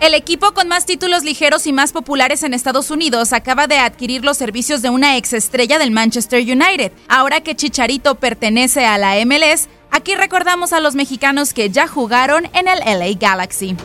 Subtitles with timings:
[0.00, 4.24] El equipo con más títulos ligeros y más populares en Estados Unidos acaba de adquirir
[4.24, 6.90] los servicios de una ex estrella del Manchester United.
[7.06, 12.48] Ahora que Chicharito pertenece a la MLS, aquí recordamos a los mexicanos que ya jugaron
[12.54, 13.76] en el LA Galaxy.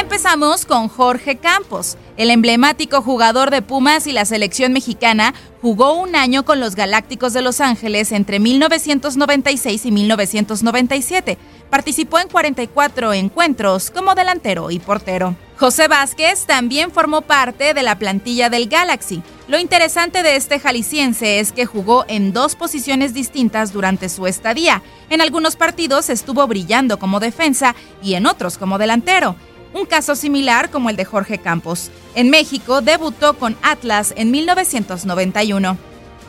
[0.00, 1.96] Empezamos con Jorge Campos.
[2.16, 7.32] El emblemático jugador de Pumas y la selección mexicana jugó un año con los Galácticos
[7.32, 11.36] de Los Ángeles entre 1996 y 1997.
[11.68, 15.34] Participó en 44 encuentros como delantero y portero.
[15.58, 19.24] José Vázquez también formó parte de la plantilla del Galaxy.
[19.48, 24.80] Lo interesante de este jalisciense es que jugó en dos posiciones distintas durante su estadía.
[25.10, 29.34] En algunos partidos estuvo brillando como defensa y en otros como delantero
[29.78, 31.90] un caso similar como el de Jorge Campos.
[32.14, 35.78] En México debutó con Atlas en 1991.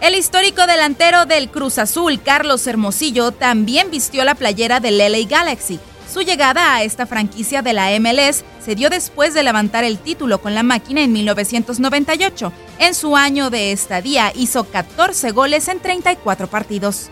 [0.02, 5.80] El histórico delantero del Cruz Azul, Carlos Hermosillo, también vistió la playera del LA Galaxy.
[6.12, 10.42] Su llegada a esta franquicia de la MLS se dio después de levantar el título
[10.42, 12.52] con la máquina en 1998.
[12.80, 17.10] En su año de estadía hizo 14 goles en 34 partidos.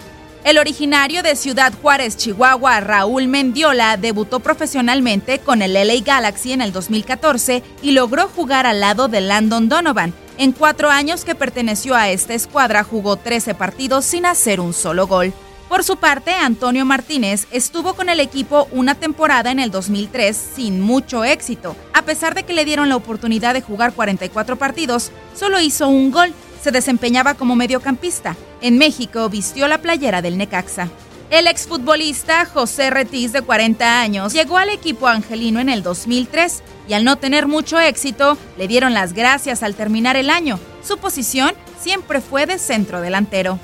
[0.47, 6.61] El originario de Ciudad Juárez, Chihuahua, Raúl Mendiola, debutó profesionalmente con el LA Galaxy en
[6.61, 10.13] el 2014 y logró jugar al lado de Landon Donovan.
[10.37, 15.05] En cuatro años que perteneció a esta escuadra jugó 13 partidos sin hacer un solo
[15.05, 15.33] gol.
[15.67, 20.79] Por su parte, Antonio Martínez estuvo con el equipo una temporada en el 2003 sin
[20.79, 21.75] mucho éxito.
[21.93, 26.09] A pesar de que le dieron la oportunidad de jugar 44 partidos, solo hizo un
[26.09, 26.33] gol
[26.67, 28.35] se desempeñaba como mediocampista.
[28.59, 30.89] En México vistió la playera del Necaxa.
[31.29, 36.93] El exfutbolista José Retiz, de 40 años, llegó al equipo angelino en el 2003 y
[36.93, 40.59] al no tener mucho éxito, le dieron las gracias al terminar el año.
[40.83, 43.59] Su posición siempre fue de centro delantero.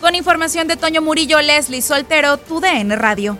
[0.00, 3.36] Con información de Toño Murillo, Leslie Soltero, TUDN Radio.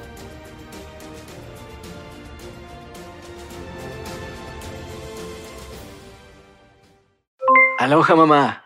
[7.78, 8.66] Aloha mamá.